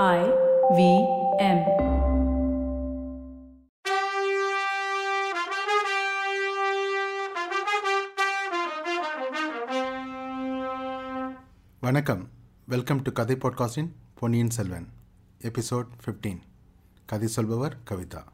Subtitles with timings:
[0.00, 0.20] I
[0.76, 0.82] V
[1.38, 1.58] M.
[11.80, 12.28] வணக்கம்.
[12.66, 14.86] Welcome to கதை பாட்காஸ்டின் பொன்னியின் செல்வன்
[15.42, 16.40] எபிசோட் 15
[17.06, 18.24] கதை சொல்பவர் கவிதா.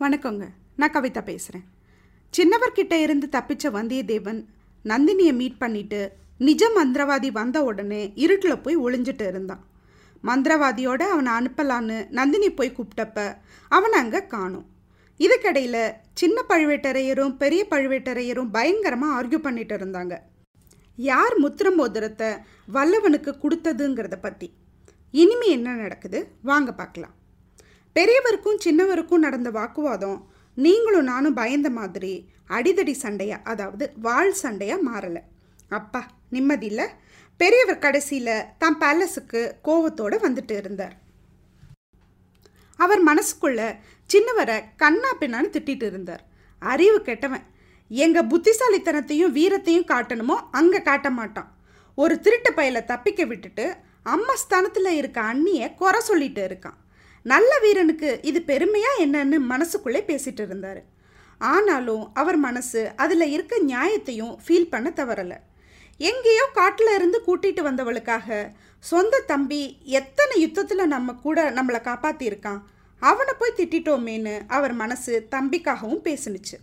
[0.00, 0.48] வணக்கங்க.
[0.76, 1.68] நான் கவிதா பேசுகிறேன்
[2.36, 4.44] சின்னவர்கிட்ட இருந்து தப்பிச்ச வந்தியத்தேவன்
[4.84, 9.76] நந்தினியை மீட் பண்ணிட்டு நிஜ மந்திரவாதி வந்த உடனே இருட்டில் போய் ஒளிஞ்சிட்டு இருந்தான்.
[10.28, 13.18] மந்திரவாதியோட அவனை அனுப்பலான்னு நந்தினி போய் கூப்பிட்டப்ப
[13.70, 14.66] அவனை அங்கே காணும்.
[15.20, 20.14] இதுக்கடையில் சின்ன பழுவேட்டரையரும் பெரிய பழுவேட்டரையரும் பயங்கரமாக ஆர்கியூ பண்ணிட்டு இருந்தாங்க.
[20.98, 22.30] யார் முத்திர மோதிரத்தை
[22.76, 24.48] வல்லவனுக்கு கொடுத்ததுங்கிறத பற்றி
[25.22, 26.20] இனிமே என்ன நடக்குது?
[26.50, 27.14] வாங்க பார்க்கலாம்.
[27.96, 30.18] பெரியவருக்கும் சின்னவருக்கும் நடந்த வாக்குவாதம்
[30.56, 32.12] நீங்களும் நானும் பயந்த மாதிரி
[32.56, 35.22] அடிதடி சண்டையாக அதாவது வாழ் சண்டையாக மாறலை.
[35.78, 36.00] அப்பா
[36.34, 36.86] நிம்மதி இல்லை.
[37.40, 40.94] பெரியவர் கடைசியில் தம் பேலஸுக்கு கோவத்தோடு வந்துட்டு இருந்தார்.
[42.76, 43.60] அவர் மனசுக்குள்ள
[44.10, 46.22] சின்னவரை கண்ணா பின்னான்னு திட்டிட்டு இருந்தார்.
[46.58, 47.44] அறிவு கெட்டவன்.
[47.90, 51.48] எங்கள் புத்திசாலித்தனத்தையும் வீரத்தையும் காட்டணுமோ அங்கே காட்ட மாட்டான்.
[51.94, 53.66] ஒரு திருட்டு பயலை தப்பிக்க விட்டுட்டு
[54.02, 56.78] அம்மா ஸ்தானத்தில் இருக்க அண்ணியை குறை சொல்லிட்டு இருக்கான்.
[57.22, 60.80] நல்ல வீரனுக்கு இது பெருமையா என்னன்னு மனசுக்குள்ளே பேசிட்டு இருந்தார்.
[61.38, 65.38] ஆனாலும் அவர் மனசு அதில் இருக்க நியாயத்தையும் ஃபீல் பண்ண தவறலை.
[65.98, 68.52] எங்கேயோ காட்டில் இருந்து கூட்டிட்டு வந்தவளுக்காக.
[68.78, 72.60] சொந்த தம்பி எத்தனை யுத்தத்தில் நம்ம கூட நம்மளை காப்பாற்றியிருக்கான்
[72.98, 76.56] அவனை போய் திட்டிட்டோமேன்னு அவர் மனசு தம்பிக்காகவும் பேசுனுச்சு.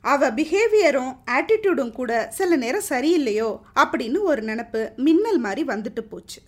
[0.00, 6.40] அவ பிஹேவியரும் ஆட்டிடியூடும் கூட சில நேரம் சரியில்லையோ அப்படின்னு ஒரு நினப்பு மின்னல் மாதிரி வந்துட்டு போச்சு.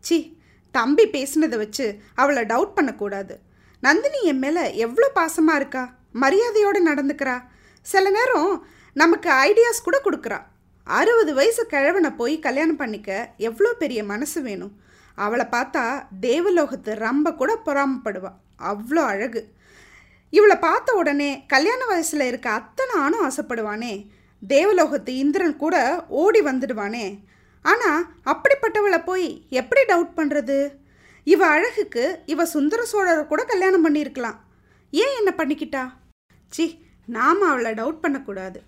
[0.00, 0.38] சி
[0.70, 3.40] தம்பி பேசினதை வச்சு அவளை டவுட் பண்ணக்கூடாது.
[3.80, 5.94] நந்தினி என் மேலே எவ்வளோ பாசமாக இருக்கா?
[6.12, 7.38] மரியாதையோடு நடந்துக்கிறா.
[7.86, 10.38] சில நேரம் நமக்கு ஐடியாஸ் கூட கொடுக்குறா.
[10.86, 14.74] அறுபது வயசு கிழவனை போய் கல்யாணம் பண்ணிக்க எவ்வளோ பெரிய மனசு வேணும்?
[15.14, 15.84] அவளை பார்த்தா
[16.20, 18.30] தேவலோகத்து ரொம்ப கூட பொறாமப்படுவா.
[18.70, 19.54] அவ்வளோ அழகு.
[20.30, 24.06] இவளை பார்த்த உடனே கல்யாண வயசில் இருக்க அத்தனை ஆணும் ஆசைப்படுவானே.
[24.48, 27.18] தேவலோகத்து இந்திரன் கூட ஓடி வந்துடுவானே.
[27.62, 30.58] ஆனால் அப்படிப்பட்டவளை போய் எப்படி டவுட் பண்ணுறது
[31.22, 34.38] இவ அழகுக்கு இவ சுந்தர சோழரை கூட கல்யாணம் பண்ணியிருக்கலாம்.
[34.90, 35.84] ஏன் என்ன பண்ணிக்கிட்டா?
[36.48, 36.66] சி
[37.06, 38.58] நாம் அவளை டவுட் பண்ணக்கூடாது.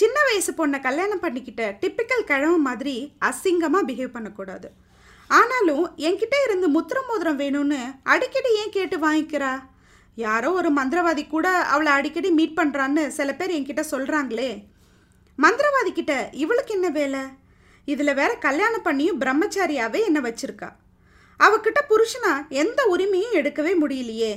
[0.00, 2.94] சின்ன வயசு பொண்ணை கல்யாணம் பண்ணிக்கிட்ட டிப்பிக்கல் கிழவு மாதிரி
[3.28, 4.68] அசிங்கமாக பிஹேவ் பண்ணக்கூடாது.
[5.30, 7.78] ஆனாலும் என்கிட்ட இருந்து முத்திரம் மோதிரம் வேணும்னு
[8.12, 9.52] அடிக்கடி ஏன் கேட்டு வாங்கிக்கிறா?
[10.14, 14.50] யாரோ ஒரு மந்திரவாதி கூட அவளை அடிக்கடி மீட் பண்ணுறான்னு சில பேர் என்கிட்ட சொல்கிறாங்களே
[15.38, 17.22] மந்திரவாதி கிட்ட இவளுக்கு என்ன வேலை?
[17.88, 20.70] இதில் வேற கல்யாணம் பண்ணியும் பிரம்மச்சாரியாவே என்னை வச்சிருக்கா?
[21.40, 24.34] அவகிட்ட புருஷனா எந்த உரிமையும் எடுக்கவே முடியலையே.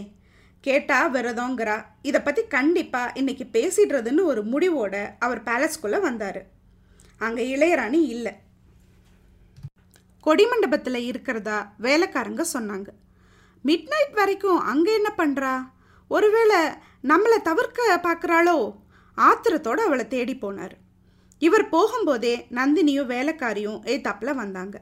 [0.66, 1.76] கேட்டா விரதங்கிறா.
[2.02, 6.42] இதை பற்றி கண்டிப்பாக இன்னைக்கு பேசிடுறதுன்னு ஒரு முடிவோட அவர் பேலஸ்குள்ளே வந்தார்.
[7.18, 8.34] அங்கே இளையராணி இல்லை.
[10.26, 12.90] கொடிமண்டபத்தில் இருக்கிறதா வேலைக்காரங்க சொன்னாங்க.
[13.68, 15.54] மிட் நைட் வரைக்கும் அங்கே என்ன பண்ணுறா
[16.08, 16.60] ஒருவேளை
[17.12, 18.58] நம்மளை தவிர்க்க பார்க்குறாளோ
[19.18, 20.76] ஆத்திரத்தோடு அவளை தேடி போனார்.
[21.42, 24.78] இவர் போகும்போதே நந்தினியும் வேலைக்காரியும் ஏத்தாப்பில் வந்தாங்க.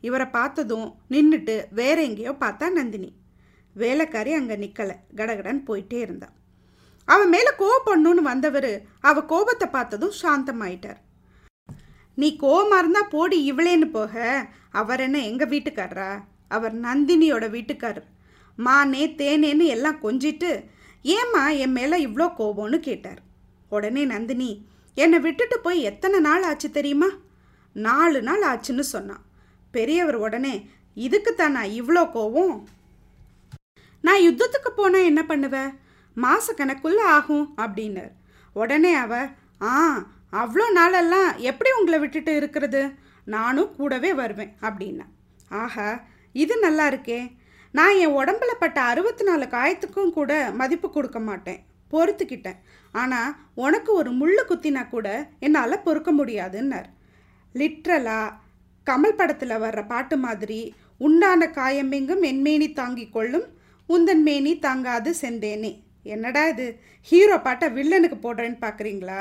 [0.00, 3.10] இவரை பார்த்ததும் நின்றுட்டு வேற எங்கேயோ பார்த்தா நந்தினி.
[3.82, 6.34] வேலைக்காரி அங்கே நிற்கலை கடகடன் போயிட்டே இருந்தான்
[7.08, 8.72] அவன் மேலே கோவப்படணும்னு வந்தவர்
[9.08, 11.00] அவள் கோபத்தை பார்த்ததும் சாந்தமாயிட்டார்.
[12.20, 14.14] நீ கோபமாக இருந்தால் போடி இவளேன்னு போக
[14.80, 16.10] அவர் என்ன எங்கள் வீட்டுக்காரரா?
[16.56, 18.08] அவர் நந்தினியோட வீட்டுக்காரர்.
[18.58, 20.50] மானே தேனேன்னு எல்லாம் கொஞ்சிட்டு
[21.16, 23.20] ஏம்மா என் மேலே இவ்வளோ கோபம்னு கேட்டார்.
[23.68, 24.50] உடனே நந்தினி
[24.96, 27.10] என்னை விட்டுட்டு போய் எத்தனை நாள் ஆச்சு தெரியுமா?
[27.76, 29.22] நாலு நாள் ஆச்சுன்னு சொன்னான்.
[29.74, 30.54] பெரியவர் உடனே
[31.06, 32.56] இதுக்கு தான் நான் இவ்வளோ கோவம்
[34.06, 35.70] நான் யுத்தத்துக்கு போனால் என்ன பண்ணுவேன்
[36.24, 38.12] மாசக்கணக்குள்ள ஆகும் அப்படின்னார்.
[38.62, 39.14] உடனே அவ
[39.70, 39.72] ஆ
[40.40, 42.82] அவ்வளோ நாளெல்லாம் எப்படி உங்களை விட்டுட்டு இருக்கிறது?
[43.34, 45.06] நானும் கூடவே வருவேன் அப்படின்னா.
[45.62, 45.88] ஆஹா
[46.42, 47.20] இது நல்லா இருக்கே.
[47.78, 51.60] நான் என் உடம்புல பட்ட அறுபத்தி நாலு காயத்துக்கும் கூட மதிப்பு கொடுக்க மாட்டேன்.
[51.92, 52.58] பொறுத்துக்கிட்டேன்.
[52.94, 53.34] ஆனால்
[53.64, 55.08] உனக்கு ஒரு முள்ளு குத்தினா கூட
[55.46, 56.88] என்னால் பொறுக்க முடியாதுன்னார்.
[57.60, 58.34] லிட்ரலாக
[58.86, 60.60] கமல் படத்தில் வர்ற பாட்டு மாதிரி
[61.06, 63.46] உண்டான காயமெங்கும் என்மேனி தாங்கிக் கொள்ளும்
[63.88, 65.72] உந்தன் மேனி தாங்காது செந்தேனே.
[66.02, 66.78] என்னடா இது?
[67.00, 69.20] ஹீரோ பாட்டை வில்லனுக்கு போடுறேன்னு பார்க்குறீங்களா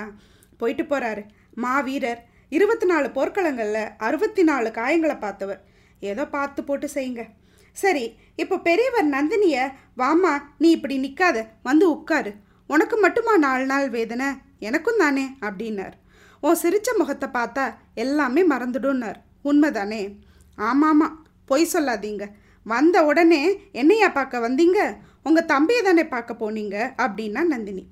[0.58, 1.24] போயிட்டு போகிறாரு
[1.56, 2.22] மாவீரர்.
[2.50, 5.62] இருபத்தி நாலு போர்க்களங்களில் அறுபத்தி நாலு காயங்களை பார்த்தவர்.
[6.00, 7.24] ஏதோ பார்த்து போட்டு செய்யுங்க.
[7.72, 9.58] சரி இப்போ பெரியவர் நந்தினிய
[9.98, 12.32] வாமா நீ இப்படி நிற்காத வந்து உட்காரு.
[12.68, 14.28] உனக்கு மட்டுமா நாலு நாள் வேதனை?
[14.60, 15.96] எனக்கும் தானே அப்படின்னார்.
[16.40, 19.20] உன் சிரித்த முகத்தை பார்த்தா எல்லாமே மறந்துடும்னார்.
[19.44, 20.18] உண்மைதானே?
[20.58, 21.08] ஆமாமா
[21.46, 22.26] பொய் சொல்லாதீங்க.
[22.66, 23.42] வந்த உடனே
[23.82, 24.80] என்னையா பார்க்க வந்தீங்க?
[25.28, 26.78] உங்கள் தம்பியை தானே பார்க்க போனீங்க?
[27.04, 27.84] அப்படின்னா நந்தினி.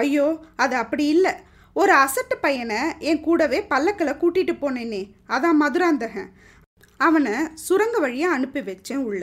[0.00, 0.26] ஐயோ
[0.62, 1.32] அது அப்படி இல்லை.
[1.76, 2.80] ஒரு அசட்டு பையனை
[3.10, 5.02] என் கூடவே பல்லக்கில் கூட்டிகிட்டு போனேனே
[5.34, 6.30] அதான் மதுராந்தகன்.
[7.00, 7.34] அவனை
[7.66, 9.22] சுரங்க வழியாக அனுப்பி வச்சேன் உள்ள.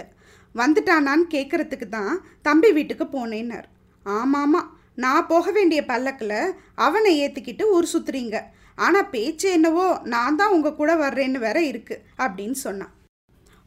[0.56, 2.14] வந்துட்டானான்னு கேட்குறதுக்கு தான்
[2.48, 3.68] தம்பி வீட்டுக்கு போனேன்னார்.
[4.06, 4.62] ஆமாமா
[5.04, 6.40] நான் போக வேண்டிய பல்லக்கில்
[6.86, 8.38] அவனை ஏற்றிக்கிட்டு ஊர் சுத்துறீங்க.
[8.78, 12.94] ஆனால் பேச்சு என்னவோ நான் தான் உங்கள் கூட வர்றேன்னு வேற இருக்கு அப்படின்னு சொன்னான்.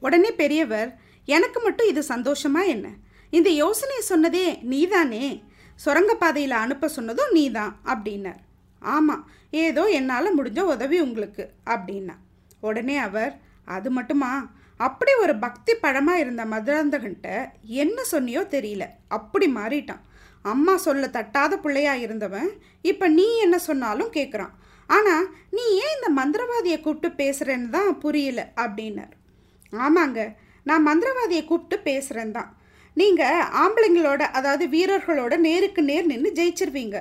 [0.02, 0.90] உடனே பெரியவர்
[1.28, 2.86] எனக்கு மட்டும் இது சந்தோஷமா என்ன?
[3.30, 5.44] இந்த யோசனையை சொன்னதே நீதானே?
[5.80, 8.40] சுரங்கப்பாதையில் அனுப்ப சொன்னதும் நீதான் அப்படின்னார்.
[8.82, 12.14] ஆமாம் ஏதோ என்னால் முடிஞ்ச உதவி உங்களுக்கு அப்படின்னா.
[12.60, 13.32] உடனே அவர்
[13.64, 14.32] அது மட்டுமா?
[14.76, 17.28] அப்படி ஒரு பக்தி பழமாக இருந்த மதுராந்தகன்ட்ட
[17.64, 18.84] என்ன சொன்னியோ தெரியல.
[19.08, 20.02] அப்படி மாறிட்டான்.
[20.42, 22.50] அம்மா சொல்ல தட்டாத பிள்ளையாக இருந்தவன்
[22.82, 24.54] இப்போ நீ என்ன சொன்னாலும் கேட்குறான்
[24.86, 29.14] ஆனால் நீ ஏன் இந்த மந்திரவாதியை கூப்பிட்டு பேசுகிறேன்னு தான் புரியல அப்படின்னார்.
[29.72, 30.20] ஆமாங்க
[30.68, 32.50] நான் மந்திரவாதியை கூப்பிட்டு பேசுகிறேன் தான்
[32.96, 36.98] நீங்கள் ஆம்பளைங்களோட அதாவது வீரர்களோட நேருக்கு நேர் நின்று ஜெயிச்சிருவீங்க.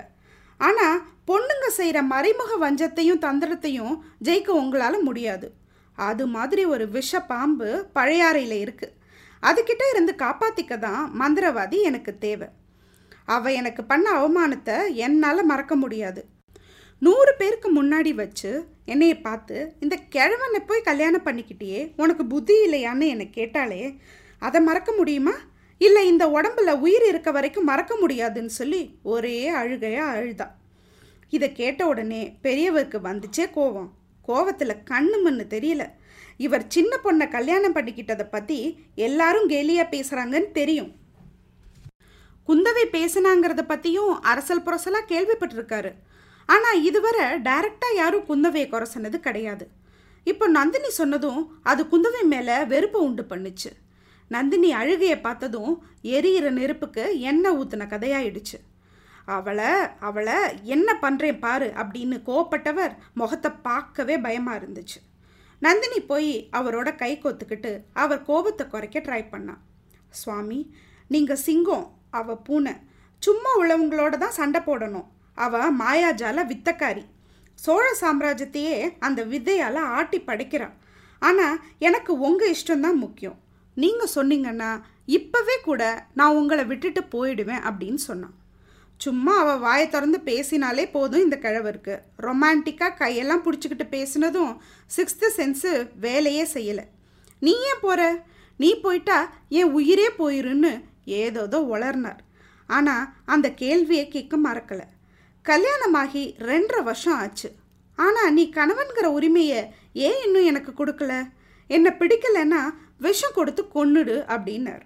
[0.59, 3.93] ஆனால் பொண்ணுங்க செய்கிற மறைமுக வஞ்சத்தையும் தந்திரத்தையும்
[4.27, 5.47] ஜெயிக்க உங்களால் முடியாது.
[5.97, 8.97] அது மாதிரி ஒரு விஷ பாம்பு பழையாறையில் இருக்குது
[9.43, 12.47] அதுக்கிட்ட இருந்து காப்பாற்றிக்க தான் மந்திரவாதி எனக்கு தேவை.
[13.35, 16.21] அவள் எனக்கு பண்ண அவமானத்தை என்னால் மறக்க முடியாது.
[17.01, 18.51] நூறு பேருக்கு முன்னாடி வச்சு
[18.91, 23.81] என்னையை பார்த்து இந்த கிழவனை போய் கல்யாணம் பண்ணிக்கிட்டே உனக்கு புத்தி இல்லையான்னு என்னை கேட்டாலே
[24.39, 25.33] அதை மறக்க முடியுமா?
[25.77, 30.47] இல்லை இந்த உடம்புல உயிர் இருக்க வரைக்கும் மறக்க முடியாதுன்னு சொல்லி ஒரே அழுகையாக அழுதா.
[31.29, 33.89] இதை கேட்ட உடனே பெரியவருக்கு வந்துச்சே கோவம்.
[34.27, 35.83] கோவத்தில் கண்ணு மண்ணு தெரியல.
[36.37, 38.59] இவர் சின்ன பொண்ணை கல்யாணம் பண்ணிக்கிட்டதை பற்றி
[38.95, 40.91] எல்லாரும் கேலியாக பேசுகிறாங்கன்னு தெரியும்.
[42.47, 45.91] குந்தவை பேசினாங்கிறத பற்றியும் அரசல் புரசலாக கேள்விப்பட்டிருக்காரு.
[46.53, 49.65] ஆனால் இதுவரை டைரக்டாக யாரும் குந்தவையை குறை சொன்னது கிடையாது.
[50.31, 51.41] இப்போ நந்தினி சொன்னதும்
[51.71, 53.71] அது குந்தவை மேலே வெறுப்பை உண்டு பண்ணுச்சு.
[54.31, 55.71] நந்தினி அழுகையை பார்த்ததும்
[56.15, 58.57] எரியிற நெருப்புக்கு எண்ணெய் ஊற்றின கதையாயிடுச்சு.
[59.37, 59.71] அவளை
[60.07, 60.37] அவளை
[60.75, 64.99] என்ன பண்ணுறேன் பாரு அப்படின்னு கோவப்பட்டவர் முகத்தை பார்க்கவே பயமாக இருந்துச்சு.
[65.61, 67.71] நந்தினி போய் அவரோட கை கோத்துக்கிட்டு
[68.03, 69.61] அவர் கோபத்தை குறைக்க ட்ரை பண்ணான்
[70.21, 70.59] சுவாமி
[71.13, 71.85] நீங்கள் சிங்கம்
[72.19, 72.73] அவ பூனை.
[73.23, 75.07] சும்மா உள்ளவங்களோட தான் சண்டை போடணும்.
[75.37, 77.03] அவ மாயாஜால வித்தக்காரி.
[77.59, 80.75] சோழ சாம்ராஜ்யத்தையே அந்த வித்தையால் ஆட்டி படைக்கிறான்
[81.21, 83.39] ஆனால் எனக்கு உங்கள் இஷ்டம்தான் முக்கியம்.
[83.77, 84.71] நீங்கள் சொன்னீங்கன்னா
[85.17, 85.81] இப்போவே கூட
[86.19, 88.37] நான் உங்களை விட்டுட்டு போயிடுவேன் அப்படின்னு சொன்னான்
[88.99, 91.95] சும்மா அவள் வாயை திறந்து பேசினாலே போதும் இந்த கிழவருக்கு.
[92.25, 94.51] ரொமான்டிக்காக கையெல்லாம் பிடிச்சிக்கிட்டு பேசினதும்
[94.95, 95.71] சிக்ஸ்த்து சென்ஸு
[96.05, 96.85] வேலையே செய்யலை.
[97.41, 98.01] நீ ஏன் போகிற
[98.59, 99.17] நீ போயிட்டா
[99.59, 100.73] என் உயிரே போயிருன்னு
[101.21, 102.21] ஏதோதோ உளர்னார்
[102.69, 104.85] ஆனால் அந்த கேள்வியை கேட்க மறக்கலை.
[105.45, 107.49] கல்யாணமாகி ரெண்டரை வருஷம் ஆச்சு.
[107.95, 109.61] ஆனால் நீ கணவன்கிற உரிமையை
[110.07, 111.13] ஏன் இன்னும் எனக்கு கொடுக்கல?
[111.67, 112.61] என்னை பிடிக்கலைன்னா
[112.97, 114.83] விஷம் கொடுத்து கொன்னுடு அப்படின்னார்.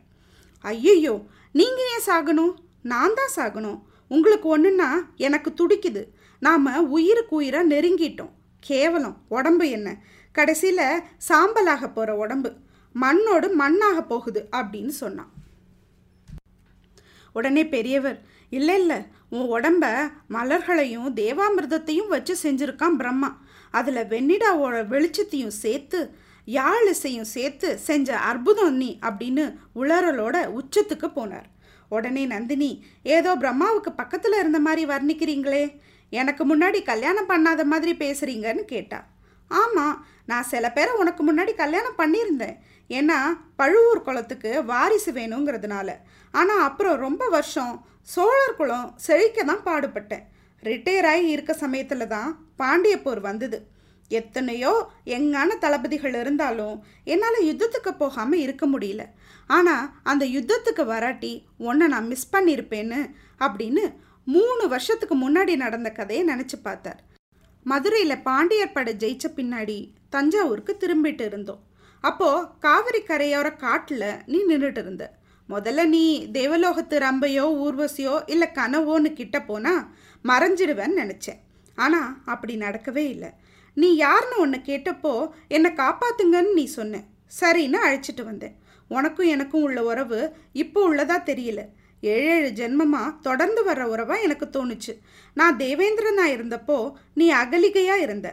[0.62, 1.16] ஐயையோ
[1.52, 2.54] நீங்கள் ஏன் சாகணும்?
[2.81, 3.80] நான் தான் சாகணும்.
[4.07, 6.04] உங்களுக்கு ஒன்றுன்னா எனக்கு துடிக்குது.
[6.40, 8.34] நாம் உயிருக்கு உயிராக நெருங்கிட்டோம்.
[8.60, 9.90] கேவலம் உடம்பு என்ன?
[10.31, 12.51] கடைசியில் சாம்பலாக போகிற உடம்பு.
[12.96, 15.31] மண்ணோடு மண்ணாக போகுது அப்படின்னு சொன்னான்.
[17.34, 18.19] உடனே பெரியவர்
[18.50, 18.98] இல்லை இல்லை
[19.30, 23.42] உன் உடம்ப மலர்களையும் தேவாமிர்தத்தையும் வச்சு செஞ்சுருக்கான் பிரம்மா.
[23.72, 26.16] அதில் வெண்ணிடாவோட வெளிச்சத்தையும் சேர்த்து
[26.48, 31.50] யாழிசையும் சேர்த்து செஞ்ச அற்புதம் நீ அப்படின்னு உளறலோட உச்சத்துக்கு போனார்.
[31.89, 35.80] உடனே நந்தினி ஏதோ பிரம்மாவுக்கு பக்கத்தில் இருந்த மாதிரி வர்ணிக்கிறீங்களே.
[36.10, 39.06] எனக்கு முன்னாடி கல்யாணம் பண்ணாத மாதிரி பேசுகிறீங்கன்னு கேட்டா.
[39.52, 39.98] ஆமாம்
[40.32, 42.56] நான் சில பேரை உனக்கு முன்னாடி கல்யாணம் பண்ணியிருந்தேன்.
[42.90, 43.18] ஏன்னா
[43.60, 45.90] பழுவூர் குளத்துக்கு வாரிசு வேணுங்கிறதுனால.
[46.34, 47.75] ஆனால் அப்புறம் ரொம்ப வருஷம்
[48.14, 50.25] சோழர் குளம் செழிக்க தான் பாடுபட்டேன்.
[50.64, 52.30] ரிட்டையர் ஆகி இருக்க சமயத்தில் தான்
[52.62, 53.58] பாண்டியப்போர் வந்தது.
[54.12, 54.74] எத்தனையோ
[55.16, 56.75] எங்கான தளபதிகள் இருந்தாலும்
[57.14, 59.04] என்னால் யுத்தத்துக்கு போகாமல் இருக்க முடியல.
[59.50, 61.34] ஆனால் அந்த யுத்தத்துக்கு வராட்டி
[61.68, 63.02] உன்னை நான் மிஸ் பண்ணியிருப்பேன்னு
[63.46, 63.84] அப்படின்னு
[64.28, 67.02] மூணு வருஷத்துக்கு முன்னாடி நடந்த கதையை நினச்சி பார்த்தார்.
[67.69, 69.77] மதுரையில் பாண்டியர் படை ஜெயிச்ச பின்னாடி
[70.15, 71.62] தஞ்சாவூருக்கு திரும்பிட்டு இருந்தோம்.
[72.03, 75.05] அப்போது காவிரி கரையோர காட்டில் நீ நின்றுட்டு இருந்த.
[75.50, 76.03] முதல்ல நீ
[76.38, 79.81] தேவலோகத்து ரம்பையோ ஊர்வசியோ இல்லை கனவோன்னு கிட்ட போனால்
[80.25, 81.41] மறைஞ்சிடுவேன்னு நினச்சேன்.
[81.77, 83.31] ஆனால் அப்படி நடக்கவே இல்லை.
[83.77, 85.13] நீ யாருன்னு ஒன்று கேட்டப்போ
[85.55, 87.01] என்னை காப்பாத்துங்கன்னு நீ சொன்ன.
[87.39, 88.55] சரின்னு அழைச்சிட்டு வந்தேன்.
[88.91, 90.19] உனக்கும் எனக்கும் உள்ள உறவு
[90.63, 91.62] இப்போ உள்ளதா தெரியல.
[92.14, 94.94] ஏழு ஏழு ஜென்மமாக தொடர்ந்து வர்ற உறவாக எனக்கு தோணுச்சு.
[95.38, 96.78] நான் தேவேந்திரனாக இருந்தப்போ
[97.14, 98.28] நீ அகலிகையாக இருந்த.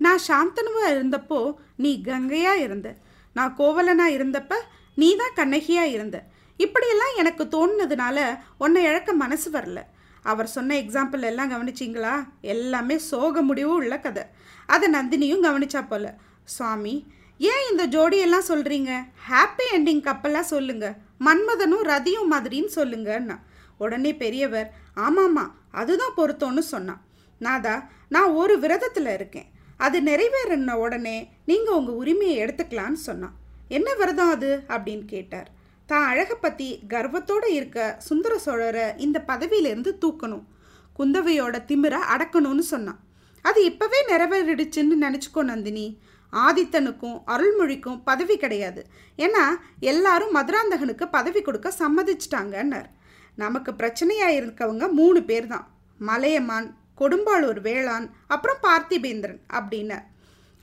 [0.00, 1.40] நான் சாந்தனுவாக இருந்தப்போ
[1.76, 2.88] நீ கங்கையாக இருந்த.
[3.36, 4.54] நான் கோவலனா இருந்தப்ப
[4.94, 6.16] நீ தான் கண்ணகியாக இருந்த.
[6.60, 8.18] இப்படியெல்லாம் எனக்கு தோணுனதுனால
[8.58, 9.80] உன்னை இழக்க மனசு வரல.
[10.22, 12.12] அவர் சொன்ன எக்ஸாம்பிள் எல்லாம் கவனிச்சிங்களா?
[12.52, 14.24] எல்லாமே சோக முடிவு உள்ள கதை.
[14.68, 16.04] அதை நந்தினியும் கவனிச்சா போல.
[16.54, 16.94] சுவாமி
[17.40, 18.92] ஏன் இந்த ஜோடியெல்லாம் சொல்கிறீங்க
[19.28, 23.38] ஹாப்பி என்டிங் கப்பலாக சொல்லுங்கள் மன்மதனும் ரதியும் மாதிரின்னு சொல்லுங்கன்னா
[23.78, 27.04] உடனே பெரியவர் ஆமாம்மா அதுதான் பொருத்தம்னு சொன்னான்.
[27.38, 29.50] நாதா நான் ஒரு விரதத்தில் இருக்கேன்.
[29.76, 33.34] அது நிறைவேறின உடனே நீங்கள் உங்கள் உரிமையை எடுத்துக்கலான்னு சொன்னான்.
[33.68, 34.62] என்ன விரதம் அது?
[34.68, 35.50] அப்படின்னு கேட்டார்.
[35.86, 40.44] தான் அழகை பற்றி கர்வத்தோடு இருக்க சுந்தர சோழரை இந்த பதவியிலேருந்து தூக்கணும்.
[40.98, 43.00] குந்தவையோட திமிரை அடக்கணும்னு சொன்னான்.
[43.42, 45.98] அது இப்போவே நிறைவேறிடுச்சுன்னு நினச்சிக்கோ நந்தினி.
[46.44, 48.82] ஆதித்தனுக்கும் அருள்மொழிக்கும் பதவி கிடையாது.
[49.24, 49.44] ஏன்னா
[49.92, 52.88] எல்லாரும் மதுராந்தகனுக்கு பதவி கொடுக்க சம்மதிச்சிட்டாங்கன்னார்.
[53.42, 55.66] நமக்கு பிரச்சனையாக இருக்கவங்க மூணு பேர் தான்
[56.08, 56.68] மலையமான்
[57.00, 60.04] கொடும்பாளூர் வேளாண் அப்புறம் பார்த்திபேந்திரன் அப்படின்னார்.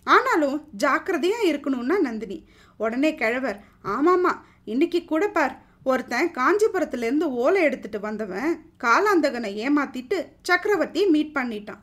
[0.08, 2.38] ஆனாலும் ஜாக்கிரதையாக இருக்கணும்னா நந்தினி.
[2.84, 3.60] உடனே கிழவர்
[3.96, 4.34] ஆமாம்மா
[4.72, 5.56] இன்னைக்கு கூட பார்.
[5.90, 8.52] ஒருத்தன் காஞ்சிபுரத்துலேருந்து ஓலை எடுத்துட்டு வந்தவன்
[8.84, 11.82] காலாந்தகனை ஏமாத்திட்டு சக்கரவர்த்தியை மீட் பண்ணிட்டான்.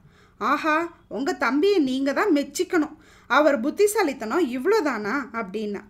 [0.51, 0.77] ஆஹா
[1.17, 2.97] உங்கள் தம்பியை நீங்கள் தான் மெச்சிக்கணும்.
[3.31, 5.83] அவர் புத்திசாலித்தனம் இவ்வளோதானா அப்படின்னா?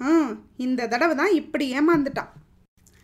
[0.00, 0.10] ஆ
[0.56, 2.30] இந்த தடவை தான் இப்படி ஏமாந்துட்டான்.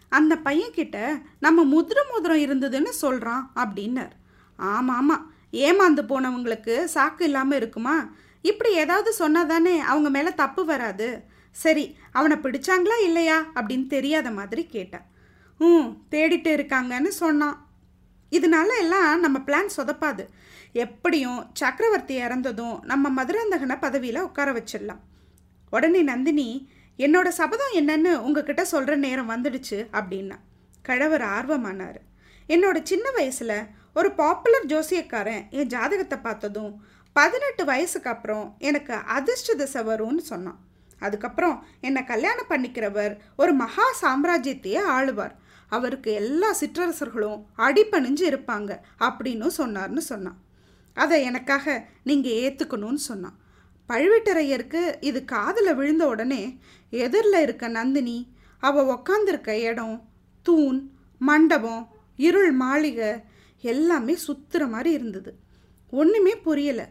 [0.09, 0.99] அந்த பையன்கிட்ட
[1.40, 4.14] நம்ம முதிர முதிரம் இருந்ததுன்னு சொல்கிறான் அப்படின்னார்.
[4.59, 7.97] ஆமாம் ஆமாம் ஏமாந்து போனவங்களுக்கு சாக்கு இல்லாமல் இருக்குமா?
[8.40, 11.09] இப்படி ஏதாவது சொன்னாதானே அவங்க மேலே தப்பு வராது.
[11.57, 15.07] சரி அவனை பிடிச்சாங்களா இல்லையா அப்படின்னு தெரியாத மாதிரி கேட்டேன்.
[15.61, 17.57] ம் தேடிட்டு இருக்காங்கன்னு சொன்னான்.
[18.33, 20.25] இதனால எல்லாம் நம்ம பிளான் சொதப்பாது.
[20.76, 25.02] எப்படியும் சக்கரவர்த்தி இறந்ததும் நம்ம மதுராந்தகனை பதவியில் உட்கார வச்சிடலாம்.
[25.71, 26.49] உடனே நந்தினி
[26.99, 30.37] என்னோட சபதம் என்னன்னு உங்ககிட்ட சொல்கிற நேரம் வந்துடுச்சு அப்படின்னா.
[30.83, 32.00] கழவர் ஆர்வமானார்.
[32.49, 33.59] என்னோட சின்ன வயசில்
[33.95, 36.73] ஒரு பாப்புலர் ஜோசியக்காரன் என் ஜாதகத்தை பார்த்ததும்
[37.12, 40.59] பதினெட்டு வயசுக்கு அப்புறம் எனக்கு அதிர்ஷ்ட திசை வரும்னு சொன்னான்.
[40.99, 45.35] அதுக்கப்புறம் என்னை கல்யாணம் பண்ணிக்கிறவர் ஒரு மகா சாம்ராஜ்யத்தையே ஆளுவார்.
[45.68, 50.38] அவருக்கு எல்லா சிற்றரசர்களும் அடிப்பணிஞ்சு இருப்பாங்க அப்படின்னு சொன்னார்னு சொன்னான்.
[51.03, 51.75] அதை எனக்காக
[52.09, 53.37] நீங்கள் ஏற்றுக்கணும்னு சொன்னான்.
[53.88, 56.43] பழுவேட்டரையருக்கு இது காதில் விழுந்த உடனே
[57.05, 58.19] எதிரில் இருக்க நந்தினி
[58.62, 59.97] அவள் உக்காந்துருக்க இடம்
[60.47, 60.79] தூண்
[61.19, 61.83] மண்டபம்
[62.29, 63.11] இருள் மாளிகை
[63.73, 65.31] எல்லாமே சுத்துற மாதிரி இருந்தது.
[66.00, 66.87] ஒன்றுமே புரியலை.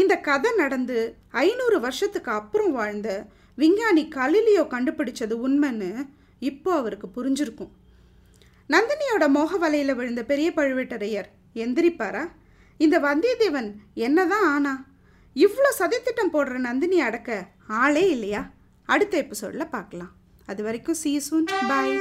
[0.00, 0.98] இந்த கதை நடந்து
[1.44, 3.08] ஐநூறு வருஷத்துக்கு அப்புறம் வாழ்ந்த
[3.56, 5.90] விஞ்ஞானி கலிலியோ கண்டுபிடிச்சது உண்மைன்னு
[6.38, 7.72] இப்போ அவருக்கு புரிஞ்சிருக்கும்.
[8.68, 12.22] நந்தினியோட மோக வலையில் விழுந்த பெரிய பழுவேட்டரையர் எந்திரிப்பாரா?
[12.76, 14.84] இந்த வந்தியத்தேவன் என்னதான் ஆனா?
[15.34, 18.50] இவ்வளோ சதித்திட்டம் போடுற நந்தினி அடக்க ஆளே இல்லையா?
[18.84, 20.12] அடுத்த எபிசோடில் பார்க்கலாம்.
[20.46, 21.98] அது வரைக்கும் சீ சூன் பாய்